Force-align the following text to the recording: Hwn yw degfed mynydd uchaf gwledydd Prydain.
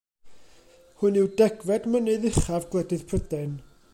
Hwn 1.01 1.19
yw 1.23 1.27
degfed 1.41 1.87
mynydd 1.97 2.27
uchaf 2.31 2.67
gwledydd 2.73 3.07
Prydain. 3.13 3.55